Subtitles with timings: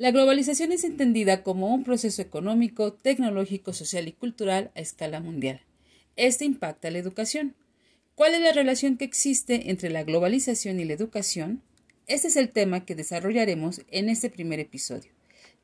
[0.00, 5.60] La globalización es entendida como un proceso económico, tecnológico, social y cultural a escala mundial.
[6.16, 7.54] Este impacta la educación.
[8.14, 11.60] ¿Cuál es la relación que existe entre la globalización y la educación?
[12.06, 15.10] Este es el tema que desarrollaremos en este primer episodio.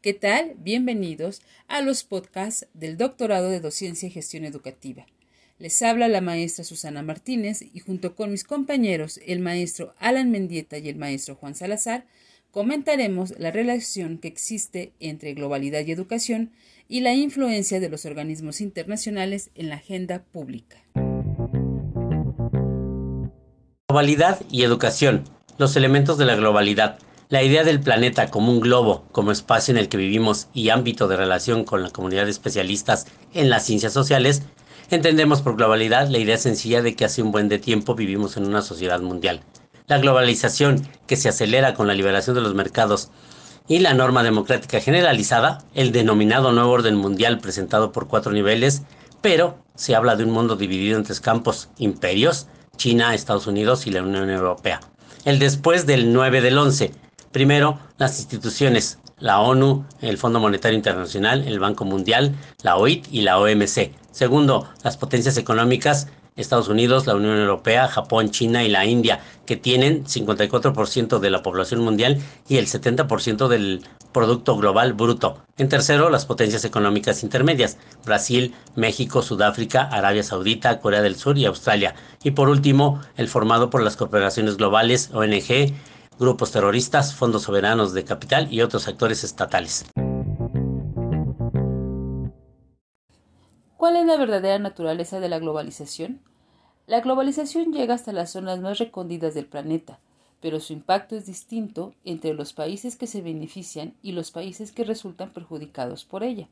[0.02, 0.52] ¿Qué tal?
[0.59, 5.06] Bienvenidos a los podcasts del Doctorado de Docencia y Gestión Educativa.
[5.59, 10.77] Les habla la maestra Susana Martínez y junto con mis compañeros, el maestro Alan Mendieta
[10.77, 12.05] y el maestro Juan Salazar,
[12.56, 16.52] comentaremos la relación que existe entre globalidad y educación
[16.88, 20.78] y la influencia de los organismos internacionales en la agenda pública.
[23.91, 25.24] Globalidad y educación,
[25.59, 29.77] los elementos de la globalidad, la idea del planeta como un globo, como espacio en
[29.77, 33.92] el que vivimos y ámbito de relación con la comunidad de especialistas en las ciencias
[33.92, 34.41] sociales,
[34.88, 38.47] entendemos por globalidad la idea sencilla de que hace un buen de tiempo vivimos en
[38.47, 39.42] una sociedad mundial
[39.86, 43.11] la globalización que se acelera con la liberación de los mercados
[43.69, 48.83] y la norma democrática generalizada, el denominado nuevo orden mundial presentado por cuatro niveles,
[49.20, 52.46] pero se habla de un mundo dividido en tres campos, imperios,
[52.77, 54.80] China, Estados Unidos y la Unión Europea.
[55.24, 56.92] El después del 9 del 11.
[57.33, 63.22] Primero, las instituciones, la ONU, el Fondo Monetario Internacional, el Banco Mundial, la OIT y
[63.22, 63.91] la OMC.
[64.12, 69.56] Segundo, las potencias económicas, Estados Unidos, la Unión Europea, Japón, China y la India, que
[69.56, 75.42] tienen 54% de la población mundial y el 70% del Producto Global Bruto.
[75.59, 81.45] En tercero, las potencias económicas intermedias, Brasil, México, Sudáfrica, Arabia Saudita, Corea del Sur y
[81.45, 81.95] Australia.
[82.23, 85.75] Y por último, el formado por las corporaciones globales, ONG,
[86.19, 89.84] grupos terroristas, fondos soberanos de capital y otros actores estatales.
[93.77, 96.20] ¿Cuál es la verdadera naturaleza de la globalización?
[96.86, 99.98] La globalización llega hasta las zonas más recónditas del planeta,
[100.41, 104.84] pero su impacto es distinto entre los países que se benefician y los países que
[104.84, 106.48] resultan perjudicados por ella.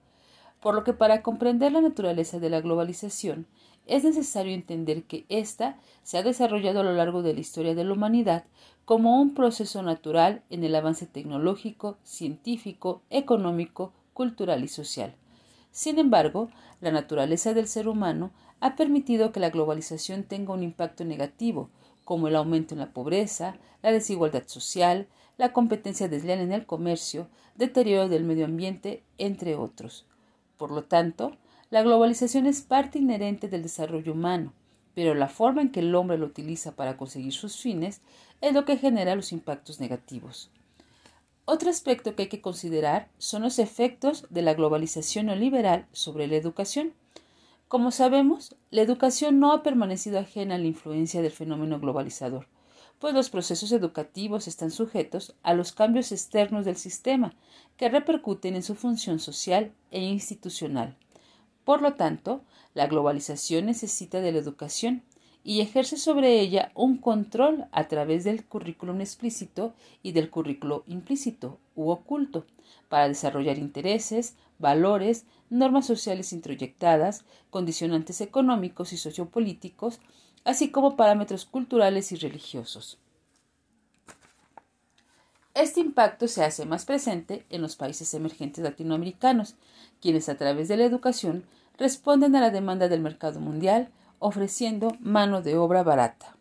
[0.61, 3.47] Por lo que para comprender la naturaleza de la globalización
[3.87, 7.85] es necesario entender que ésta se ha desarrollado a lo largo de la historia de
[7.85, 8.45] la humanidad
[8.85, 15.15] como un proceso natural en el avance tecnológico, científico, económico, cultural y social.
[15.75, 18.31] Sin embargo, la naturaleza del ser humano
[18.61, 21.69] ha permitido que la globalización tenga un impacto negativo,
[22.05, 27.27] como el aumento en la pobreza, la desigualdad social, la competencia desleal en el comercio,
[27.57, 30.07] deterioro del medio ambiente, entre otros.
[30.59, 31.37] Por lo tanto,
[31.71, 34.53] la globalización es parte inherente del desarrollo humano,
[34.95, 38.01] pero la forma en que el hombre lo utiliza para conseguir sus fines
[38.41, 40.53] es lo que genera los impactos negativos.
[41.47, 46.37] Otro aspecto que hay que considerar son los efectos de la globalización neoliberal sobre la
[46.37, 46.95] educación.
[47.69, 52.47] Como sabemos, la educación no ha permanecido ajena a la influencia del fenómeno globalizador,
[52.99, 57.35] pues los procesos educativos están sujetos a los cambios externos del sistema,
[57.77, 60.97] que repercuten en su función social e institucional.
[61.65, 65.03] Por lo tanto, la globalización necesita de la educación
[65.45, 71.59] y ejerce sobre ella un control a través del currículum explícito y del currículo implícito
[71.77, 72.47] u oculto,
[72.89, 80.01] para desarrollar intereses, valores, normas sociales introyectadas, condicionantes económicos y sociopolíticos,
[80.45, 82.99] así como parámetros culturales y religiosos.
[85.53, 89.55] Este impacto se hace más presente en los países emergentes latinoamericanos,
[90.01, 91.45] quienes a través de la educación
[91.79, 96.37] responden a la demanda del mercado mundial, ofreciendo mano de obra barata.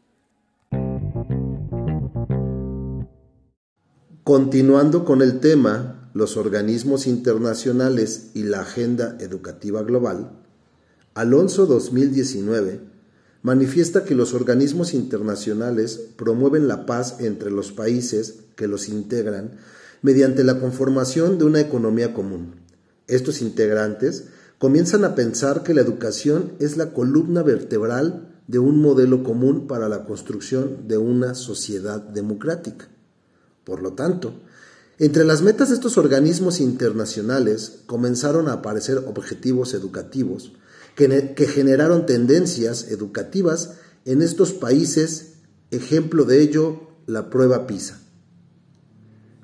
[4.24, 10.32] Continuando con el tema, los organismos internacionales y la agenda educativa global,
[11.14, 12.80] Alonso 2019
[13.42, 19.52] manifiesta que los organismos internacionales promueven la paz entre los países que los integran
[20.02, 22.56] mediante la conformación de una economía común.
[23.08, 24.30] Estos integrantes
[24.64, 29.90] comienzan a pensar que la educación es la columna vertebral de un modelo común para
[29.90, 32.88] la construcción de una sociedad democrática.
[33.66, 34.36] Por lo tanto,
[35.00, 40.54] entre las metas de estos organismos internacionales comenzaron a aparecer objetivos educativos
[40.96, 43.74] que, generaron tendencias educativas
[44.06, 45.34] en estos países,
[45.72, 48.00] ejemplo de ello la prueba PISA.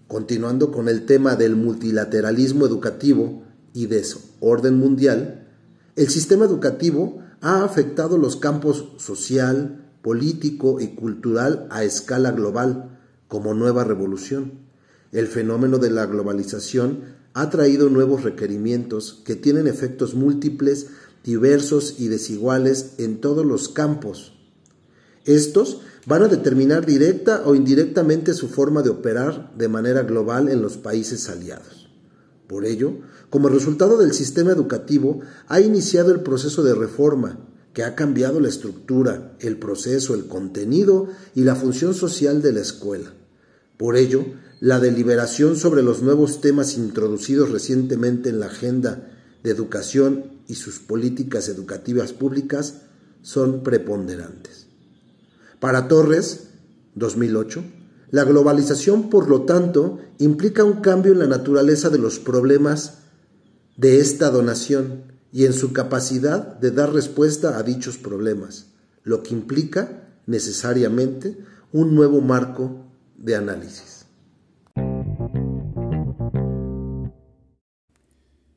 [0.08, 5.48] Continuando con el tema del multilateralismo educativo, y desorden mundial,
[5.96, 13.54] el sistema educativo ha afectado los campos social, político y cultural a escala global como
[13.54, 14.54] nueva revolución.
[15.12, 20.88] El fenómeno de la globalización ha traído nuevos requerimientos que tienen efectos múltiples,
[21.24, 24.34] diversos y desiguales en todos los campos.
[25.26, 30.62] Estos van a determinar directa o indirectamente su forma de operar de manera global en
[30.62, 31.79] los países aliados.
[32.50, 32.98] Por ello,
[33.30, 37.38] como resultado del sistema educativo, ha iniciado el proceso de reforma
[37.74, 42.62] que ha cambiado la estructura, el proceso, el contenido y la función social de la
[42.62, 43.14] escuela.
[43.78, 44.26] Por ello,
[44.62, 50.80] la deliberación sobre los nuevos temas introducidos recientemente en la agenda de educación y sus
[50.80, 52.82] políticas educativas públicas
[53.22, 54.66] son preponderantes.
[55.60, 56.48] Para Torres,
[56.96, 57.64] 2008,
[58.12, 63.00] la globalización, por lo tanto, implica un cambio en la naturaleza de los problemas
[63.78, 68.68] de esta donación y en su capacidad de dar respuesta a dichos problemas,
[69.04, 71.38] lo que implica necesariamente
[71.72, 72.86] un nuevo marco
[73.18, 74.06] de análisis.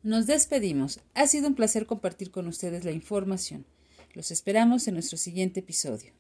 [0.02, 1.00] Nos despedimos.
[1.14, 3.64] Ha sido un placer compartir con ustedes la información.
[4.14, 6.12] Los esperamos en nuestro siguiente episodio.